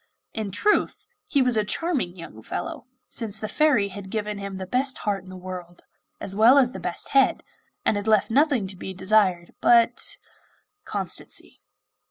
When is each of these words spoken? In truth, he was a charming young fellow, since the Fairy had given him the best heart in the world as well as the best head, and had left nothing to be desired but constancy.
In 0.33 0.49
truth, 0.49 1.05
he 1.27 1.43
was 1.43 1.55
a 1.55 1.63
charming 1.63 2.17
young 2.17 2.41
fellow, 2.41 2.87
since 3.07 3.39
the 3.39 3.47
Fairy 3.47 3.89
had 3.89 4.09
given 4.09 4.39
him 4.39 4.55
the 4.55 4.65
best 4.65 4.97
heart 4.97 5.23
in 5.23 5.29
the 5.29 5.37
world 5.37 5.83
as 6.19 6.35
well 6.35 6.57
as 6.57 6.71
the 6.71 6.79
best 6.79 7.09
head, 7.09 7.43
and 7.85 7.97
had 7.97 8.07
left 8.07 8.31
nothing 8.31 8.65
to 8.65 8.75
be 8.75 8.95
desired 8.95 9.53
but 9.61 10.17
constancy. 10.85 11.61